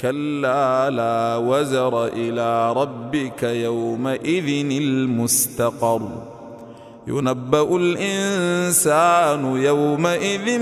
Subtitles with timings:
[0.00, 6.02] كلا لا وزر إلى ربك يومئذ المستقر.
[7.06, 10.58] ينبأ الإنسان يومئذ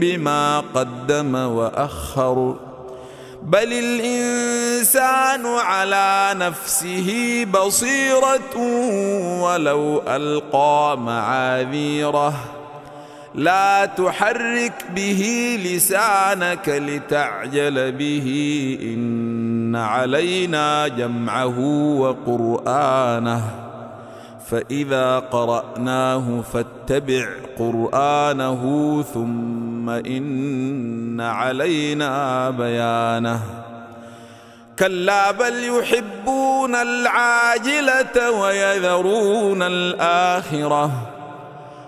[0.00, 2.56] بما قدم وأخر.
[3.42, 8.56] بل الإنسان على نفسه بصيرة
[9.42, 12.55] ولو ألقى معاذيره.
[13.36, 18.78] لا تحرك به لسانك لتعجل به.
[18.82, 21.58] إن علينا جمعه
[21.98, 23.42] وقرآنه.
[24.50, 27.26] فإذا قرأناه فاتبع
[27.58, 33.40] قرآنه ثم إن علينا بيانه.
[34.78, 41.15] كلا بل يحبون العاجلة ويذرون الآخرة.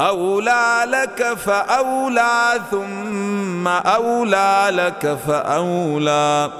[0.00, 6.50] أولى لك فأولى ثم أولى لك فأولى.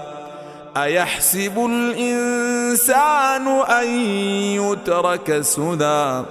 [0.76, 3.86] أيحسب الإنسان أن
[4.60, 6.22] يترك سدى؟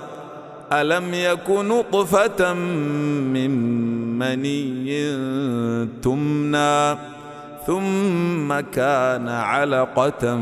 [0.73, 3.51] ألم يك نطفة من
[4.19, 4.97] مني
[6.03, 6.97] تمنى؟
[7.67, 10.39] ثم كان علقة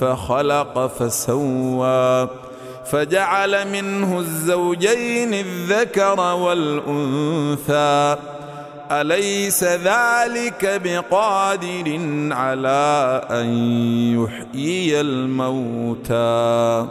[0.00, 2.28] فخلق فسوى.
[2.86, 8.16] فجعل منه الزوجين الذكر والأنثى.
[8.90, 11.98] أليس ذلك بقادر
[12.32, 13.46] على أن
[14.18, 16.86] يحيي الموتى؟